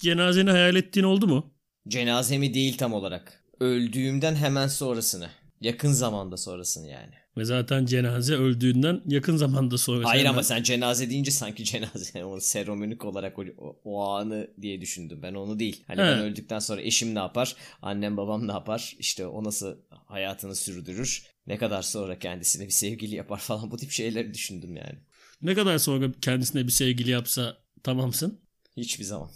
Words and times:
cenazeni 0.00 0.50
hayal 0.50 0.76
ettiğin 0.76 1.06
oldu 1.06 1.26
mu? 1.26 1.54
Cenazemi 1.88 2.54
değil 2.54 2.76
tam 2.76 2.94
olarak. 2.94 3.44
Öldüğümden 3.60 4.34
hemen 4.34 4.68
sonrasını. 4.68 5.30
Yakın 5.60 5.92
zamanda 5.92 6.36
sonrasını 6.36 6.88
yani. 6.88 7.14
Ve 7.36 7.44
zaten 7.44 7.86
cenaze 7.86 8.34
öldüğünden 8.34 9.02
yakın 9.06 9.36
zamanda 9.36 9.78
sonra. 9.78 10.08
Hayır 10.08 10.24
ama 10.24 10.42
sen 10.42 10.62
cenaze 10.62 11.10
deyince 11.10 11.30
sanki 11.30 11.64
cenaze 11.64 12.18
yani 12.18 12.24
o 12.24 12.40
seremonik 12.40 13.04
olarak 13.04 13.38
o, 13.38 13.44
o, 13.58 13.80
o 13.84 14.08
anı 14.08 14.50
diye 14.60 14.80
düşündüm. 14.80 15.22
Ben 15.22 15.34
onu 15.34 15.58
değil. 15.58 15.84
Hani 15.86 16.00
He. 16.00 16.04
ben 16.04 16.18
öldükten 16.18 16.58
sonra 16.58 16.80
eşim 16.80 17.14
ne 17.14 17.18
yapar? 17.18 17.56
Annem 17.82 18.16
babam 18.16 18.48
ne 18.48 18.52
yapar? 18.52 18.96
İşte 18.98 19.26
o 19.26 19.44
nasıl 19.44 19.76
hayatını 19.90 20.54
sürdürür? 20.54 21.26
Ne 21.46 21.58
kadar 21.58 21.82
sonra 21.82 22.18
kendisine 22.18 22.66
bir 22.66 22.70
sevgili 22.72 23.14
yapar 23.14 23.38
falan 23.38 23.70
bu 23.70 23.76
tip 23.76 23.90
şeyleri 23.90 24.34
düşündüm 24.34 24.76
yani. 24.76 24.98
Ne 25.42 25.54
kadar 25.54 25.78
sonra 25.78 26.12
kendisine 26.20 26.66
bir 26.66 26.72
sevgili 26.72 27.10
yapsa 27.10 27.56
tamamsın. 27.82 28.43
Hiçbir 28.76 29.04
zaman. 29.04 29.30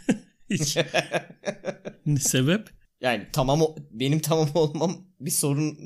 Hiç. 0.50 0.76
Ne 2.06 2.16
Sebep? 2.18 2.70
Yani 3.00 3.26
tamam 3.32 3.60
benim 3.90 4.20
tamam 4.20 4.48
olmam 4.54 5.06
bir 5.20 5.30
sorun 5.30 5.78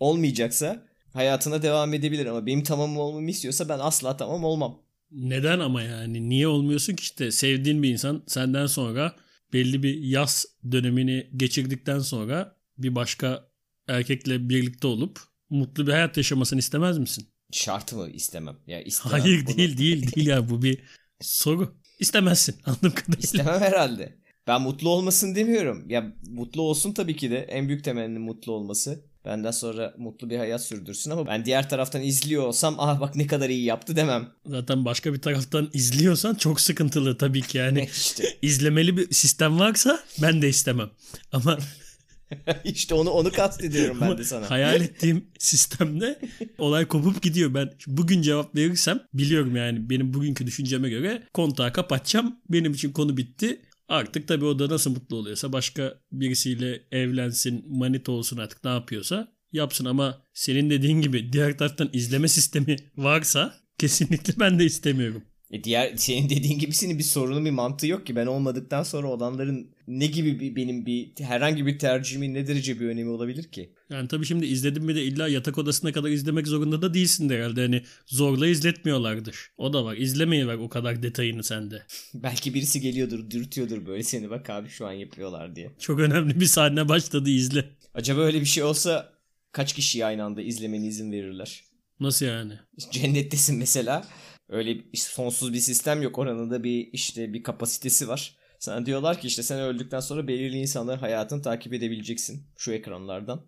olmayacaksa 0.00 0.86
hayatına 1.12 1.62
devam 1.62 1.94
edebilir 1.94 2.26
ama 2.26 2.46
benim 2.46 2.62
tamam 2.62 2.98
olmamı 2.98 3.30
istiyorsa 3.30 3.68
ben 3.68 3.78
asla 3.78 4.16
tamam 4.16 4.44
olmam. 4.44 4.82
Neden 5.10 5.58
ama 5.60 5.82
yani? 5.82 6.28
Niye 6.28 6.48
olmuyorsun 6.48 6.94
ki 6.96 7.02
işte 7.02 7.30
sevdiğin 7.30 7.82
bir 7.82 7.88
insan 7.90 8.22
senden 8.26 8.66
sonra 8.66 9.16
belli 9.52 9.82
bir 9.82 9.94
yaz 9.98 10.46
dönemini 10.72 11.30
geçirdikten 11.36 11.98
sonra 11.98 12.56
bir 12.78 12.94
başka 12.94 13.48
erkekle 13.88 14.48
birlikte 14.48 14.86
olup 14.86 15.20
mutlu 15.50 15.86
bir 15.86 15.92
hayat 15.92 16.16
yaşamasını 16.16 16.58
istemez 16.58 16.98
misin? 16.98 17.26
Şart 17.52 17.92
mı 17.92 18.10
istemem? 18.10 18.56
Ya 18.66 18.82
istemem. 18.82 19.20
Hayır 19.20 19.46
Bunu- 19.46 19.56
değil 19.56 19.78
değil 19.78 20.12
değil 20.14 20.26
ya 20.26 20.48
bu 20.50 20.62
bir 20.62 20.78
soru. 21.20 21.74
İstemezsin 21.98 22.56
anladığım 22.66 22.92
kadarıyla. 22.94 23.18
İstemem 23.22 23.60
herhalde. 23.60 24.18
Ben 24.46 24.62
mutlu 24.62 24.88
olmasın 24.90 25.34
demiyorum. 25.34 25.90
Ya 25.90 26.12
mutlu 26.30 26.62
olsun 26.62 26.92
tabii 26.92 27.16
ki 27.16 27.30
de. 27.30 27.38
En 27.38 27.68
büyük 27.68 27.84
temennim 27.84 28.22
mutlu 28.22 28.52
olması. 28.52 29.04
Benden 29.24 29.50
sonra 29.50 29.94
mutlu 29.98 30.30
bir 30.30 30.38
hayat 30.38 30.62
sürdürsün 30.62 31.10
ama 31.10 31.26
ben 31.26 31.44
diğer 31.44 31.68
taraftan 31.68 32.02
izliyor 32.02 32.42
olsam 32.42 32.76
ah 32.78 33.00
bak 33.00 33.16
ne 33.16 33.26
kadar 33.26 33.48
iyi 33.48 33.64
yaptı 33.64 33.96
demem. 33.96 34.28
Zaten 34.46 34.84
başka 34.84 35.14
bir 35.14 35.20
taraftan 35.20 35.70
izliyorsan 35.72 36.34
çok 36.34 36.60
sıkıntılı 36.60 37.18
tabii 37.18 37.42
ki 37.42 37.58
yani. 37.58 37.84
işte 37.92 38.24
izlemeli 38.42 38.96
bir 38.96 39.14
sistem 39.14 39.58
varsa 39.58 40.00
ben 40.22 40.42
de 40.42 40.48
istemem. 40.48 40.90
Ama 41.32 41.58
işte 42.64 42.94
onu 42.94 43.10
onu 43.10 43.32
kastediyorum 43.32 43.98
ben 44.00 44.18
de 44.18 44.24
sana. 44.24 44.50
hayal 44.50 44.80
ettiğim 44.80 45.26
sistemde 45.38 46.20
olay 46.58 46.88
kopup 46.88 47.22
gidiyor. 47.22 47.54
Ben 47.54 47.70
bugün 47.86 48.22
cevap 48.22 48.56
verirsem 48.56 49.00
biliyorum 49.14 49.56
yani 49.56 49.90
benim 49.90 50.14
bugünkü 50.14 50.46
düşünceme 50.46 50.88
göre 50.90 51.22
kontağı 51.34 51.72
kapatacağım. 51.72 52.36
Benim 52.48 52.72
için 52.72 52.92
konu 52.92 53.16
bitti. 53.16 53.60
Artık 53.88 54.28
tabii 54.28 54.44
o 54.44 54.58
da 54.58 54.68
nasıl 54.68 54.90
mutlu 54.90 55.16
oluyorsa 55.16 55.52
başka 55.52 55.94
birisiyle 56.12 56.82
evlensin, 56.92 57.64
manita 57.68 58.12
olsun 58.12 58.36
artık 58.36 58.64
ne 58.64 58.70
yapıyorsa 58.70 59.34
yapsın 59.52 59.84
ama 59.84 60.22
senin 60.34 60.70
dediğin 60.70 61.00
gibi 61.00 61.32
diğer 61.32 61.58
taraftan 61.58 61.90
izleme 61.92 62.28
sistemi 62.28 62.76
varsa 62.96 63.54
kesinlikle 63.78 64.34
ben 64.40 64.58
de 64.58 64.64
istemiyorum. 64.64 65.22
E 65.50 65.64
diğer 65.64 65.92
senin 65.96 66.28
dediğin 66.28 66.58
gibisinin 66.58 66.98
bir 66.98 67.04
sorunu 67.04 67.44
bir 67.44 67.50
mantığı 67.50 67.86
yok 67.86 68.06
ki 68.06 68.16
ben 68.16 68.26
olmadıktan 68.26 68.82
sonra 68.82 69.08
olanların 69.08 69.70
ne 69.88 70.06
gibi 70.06 70.40
bir 70.40 70.56
benim 70.56 70.86
bir 70.86 71.10
herhangi 71.18 71.66
bir 71.66 71.78
tercihimin 71.78 72.34
ne 72.34 72.46
derece 72.46 72.80
bir 72.80 72.86
önemi 72.86 73.10
olabilir 73.10 73.44
ki? 73.44 73.70
Yani 73.90 74.08
tabii 74.08 74.26
şimdi 74.26 74.46
izledim 74.46 74.84
mi 74.84 74.94
de 74.94 75.04
illa 75.04 75.28
yatak 75.28 75.58
odasına 75.58 75.92
kadar 75.92 76.08
izlemek 76.08 76.46
zorunda 76.46 76.82
da 76.82 76.94
değilsin 76.94 77.28
de 77.28 77.36
herhalde. 77.36 77.60
Hani 77.60 77.82
zorla 78.06 78.46
izletmiyorlardır. 78.46 79.50
O 79.56 79.72
da 79.72 79.84
var. 79.84 79.96
İzlemeyi 79.96 80.48
ver 80.48 80.54
o 80.54 80.68
kadar 80.68 81.02
detayını 81.02 81.44
sende. 81.44 81.82
Belki 82.14 82.54
birisi 82.54 82.80
geliyordur, 82.80 83.30
dürtüyordur 83.30 83.86
böyle 83.86 84.02
seni 84.02 84.30
bak 84.30 84.50
abi 84.50 84.68
şu 84.68 84.86
an 84.86 84.92
yapıyorlar 84.92 85.56
diye. 85.56 85.70
Çok 85.78 86.00
önemli 86.00 86.40
bir 86.40 86.46
sahne 86.46 86.88
başladı 86.88 87.30
izle. 87.30 87.64
Acaba 87.94 88.20
öyle 88.20 88.40
bir 88.40 88.46
şey 88.46 88.62
olsa 88.62 89.12
kaç 89.52 89.72
kişiyi 89.72 90.04
aynı 90.04 90.24
anda 90.24 90.42
izlemeni 90.42 90.86
izin 90.86 91.12
verirler? 91.12 91.64
Nasıl 92.00 92.26
yani? 92.26 92.52
Cennettesin 92.90 93.58
mesela. 93.58 94.04
Öyle 94.48 94.76
sonsuz 94.94 95.52
bir 95.52 95.58
sistem 95.58 96.02
yok. 96.02 96.18
Oranın 96.18 96.50
da 96.50 96.64
bir 96.64 96.88
işte 96.92 97.32
bir 97.32 97.42
kapasitesi 97.42 98.08
var. 98.08 98.36
Sana 98.58 98.86
diyorlar 98.86 99.20
ki 99.20 99.26
işte 99.26 99.42
sen 99.42 99.60
öldükten 99.60 100.00
sonra 100.00 100.28
belirli 100.28 100.56
insanların 100.56 100.98
hayatını 100.98 101.42
takip 101.42 101.72
edebileceksin 101.72 102.46
şu 102.56 102.72
ekranlardan. 102.72 103.46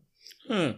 Ha. 0.49 0.77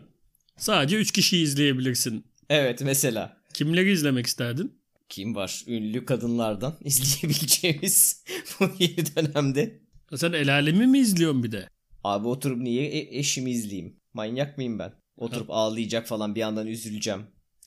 Sadece 0.56 0.96
3 0.96 1.12
kişiyi 1.12 1.42
izleyebilirsin. 1.44 2.24
Evet 2.50 2.80
mesela 2.84 3.36
Kimleri 3.54 3.92
izlemek 3.92 4.26
isterdin? 4.26 4.78
kim 5.08 5.34
var 5.34 5.64
ünlü 5.66 6.04
kadınlardan 6.04 6.76
izleyebileceğimiz 6.84 8.24
bu 8.60 8.64
yeni 8.78 8.96
dönemde. 9.16 9.80
Sen 10.16 10.32
el 10.32 10.54
alemi 10.54 10.86
mi 10.86 10.98
izliyorsun 10.98 11.42
bir 11.42 11.52
de? 11.52 11.68
Abi 12.04 12.28
oturup 12.28 12.58
niye 12.58 12.84
e- 12.88 13.18
eşimi 13.18 13.50
izleyeyim? 13.50 13.96
Manyak 14.14 14.56
mıyım 14.58 14.78
ben? 14.78 14.92
Oturup 15.16 15.50
ağlayacak 15.50 16.06
falan 16.08 16.34
bir 16.34 16.40
yandan 16.40 16.66
üzüleceğim. 16.66 17.22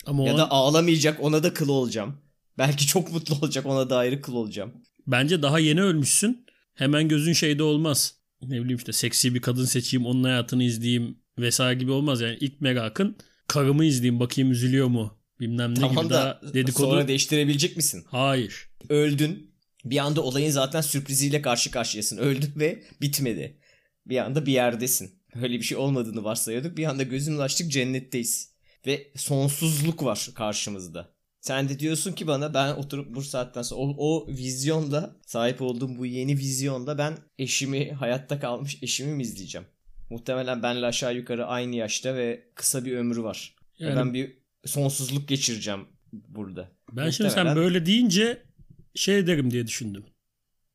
Ama 0.06 0.24
o 0.24 0.26
Ya 0.26 0.32
an- 0.34 0.38
da 0.40 0.52
ağlamayacak 0.52 1.24
ona 1.24 1.44
da 1.44 1.54
kıl 1.54 1.70
olacağım. 1.70 2.18
Belki 2.62 2.88
çok 2.88 3.12
mutlu 3.12 3.36
olacak 3.36 3.66
ona 3.66 3.90
da 3.90 3.98
ayrı 3.98 4.22
kıl 4.22 4.34
olacağım. 4.34 4.74
bence 5.08 5.42
daha 5.42 5.60
yeni 5.60 5.82
ölmüşsün. 5.82 6.46
Hemen 6.74 7.08
gözün 7.08 7.34
şeyde 7.34 7.64
olmaz. 7.64 8.16
Ne 8.42 8.62
bileyim 8.62 8.78
işte 8.78 8.94
seksi 8.94 9.36
bir 9.36 9.42
kadın 9.42 9.66
seçeyim, 9.66 10.06
onun 10.06 10.24
hayatını 10.24 10.64
izleyeyim 10.64 11.18
vesaire 11.40 11.80
gibi 11.80 11.92
olmaz. 11.92 12.22
Yani 12.22 12.38
ilk 12.40 12.62
merakın 12.62 13.18
karımı 13.48 13.86
izleyeyim 13.86 14.20
bakayım 14.20 14.52
üzülüyor 14.52 14.88
mu? 14.88 15.18
Bilmem 15.40 15.72
ne 15.72 15.80
tamam 15.80 16.06
gibi 16.06 16.14
da 16.14 16.40
daha 16.44 16.54
dedikodu. 16.54 16.90
sonra 16.90 17.08
değiştirebilecek 17.08 17.78
misin? 17.78 18.04
Hayır. 18.08 18.70
Öldün. 18.90 19.52
Bir 19.86 19.98
anda 19.98 20.22
olayın 20.22 20.52
zaten 20.52 20.82
sürpriziyle 20.82 21.42
karşı 21.42 21.72
karşıyasın. 21.72 22.18
Öldün 22.18 22.54
ve 22.56 22.84
bitmedi. 23.02 23.58
Bir 24.06 24.18
anda 24.18 24.46
bir 24.46 24.52
yerdesin. 24.54 25.12
Böyle 25.36 25.54
bir 25.54 25.64
şey 25.64 25.78
olmadığını 25.78 26.24
varsayıyorduk. 26.24 26.78
Bir 26.78 26.86
anda 26.86 27.04
gözümüzü 27.04 27.42
açtık 27.42 27.72
cennetteyiz. 27.72 28.52
Ve 28.88 29.08
sonsuzluk 29.16 30.04
var 30.04 30.30
karşımızda. 30.36 31.14
Sen 31.42 31.70
de 31.70 31.80
diyorsun 31.80 32.12
ki 32.14 32.28
bana 32.28 32.54
ben 32.54 32.74
oturup 32.76 33.16
bu 33.16 33.22
saatten 33.22 33.62
sonra 33.62 33.82
o, 33.82 33.96
o 33.98 34.28
vizyonda 34.28 35.16
sahip 35.26 35.62
olduğum 35.62 35.98
bu 35.98 36.06
yeni 36.06 36.38
vizyonda 36.38 36.98
ben 36.98 37.18
eşimi 37.40 37.92
hayatta 37.92 38.40
kalmış 38.40 38.78
eşimi 38.84 39.14
mi 39.16 39.24
izleyeceğim? 39.24 39.68
Muhtemelen 40.10 40.64
benle 40.64 40.86
aşağı 40.86 41.16
yukarı 41.16 41.46
aynı 41.46 41.76
yaşta 41.76 42.16
ve 42.16 42.44
kısa 42.56 42.86
bir 42.86 42.98
ömrü 42.98 43.24
var. 43.24 43.56
Yani 43.80 43.96
ben 43.96 44.14
bir 44.14 44.38
sonsuzluk 44.66 45.28
geçireceğim 45.28 45.86
burada. 46.14 46.72
Ben 46.92 47.10
şimdi 47.10 47.30
sen 47.32 47.46
böyle 47.56 47.86
deyince 47.86 48.42
şey 48.96 49.28
derim 49.28 49.52
diye 49.52 49.68
düşündüm. 49.68 50.04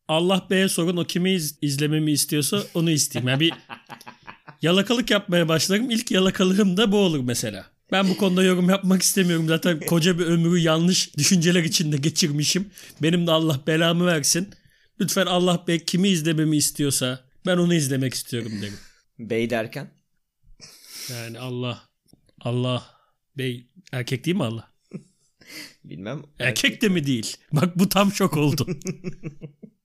Allah 0.08 0.46
Bey'e 0.50 0.68
sorun 0.68 0.96
o 0.96 1.04
kimi 1.04 1.30
iz- 1.32 1.58
izlememi 1.62 2.12
istiyorsa 2.12 2.62
onu 2.74 2.90
isteyeyim. 2.90 3.28
Yani 3.28 3.40
bir 3.40 3.52
yalakalık 4.62 5.10
yapmaya 5.10 5.48
başlarım. 5.48 5.90
İlk 5.90 6.10
yalakalığım 6.10 6.76
da 6.76 6.92
bu 6.92 6.96
olur 6.96 7.20
mesela. 7.20 7.66
Ben 7.92 8.08
bu 8.08 8.16
konuda 8.16 8.42
yorum 8.44 8.68
yapmak 8.68 9.02
istemiyorum. 9.02 9.48
Zaten 9.48 9.80
koca 9.80 10.18
bir 10.18 10.24
ömrü 10.26 10.58
yanlış 10.58 11.16
düşünceler 11.16 11.62
içinde 11.64 11.96
geçirmişim. 11.96 12.70
Benim 13.02 13.26
de 13.26 13.30
Allah 13.30 13.60
belamı 13.66 14.06
versin. 14.06 14.48
Lütfen 15.00 15.26
Allah 15.26 15.64
Bey 15.68 15.84
kimi 15.84 16.08
izlememi 16.08 16.56
istiyorsa 16.56 17.24
ben 17.46 17.56
onu 17.56 17.74
izlemek 17.74 18.14
istiyorum 18.14 18.52
derim. 18.62 18.78
Bey 19.18 19.50
derken 19.50 19.90
Yani 21.10 21.38
Allah 21.38 21.82
Allah 22.40 22.86
Bey 23.38 23.66
erkek 23.92 24.24
değil 24.24 24.36
mi 24.36 24.44
Allah? 24.44 24.72
bilmem. 25.84 26.22
Erkek 26.38 26.82
de 26.82 26.88
mi 26.88 27.06
değil? 27.06 27.36
Bak 27.52 27.78
bu 27.78 27.88
tam 27.88 28.12
şok 28.12 28.36
oldu. 28.36 28.66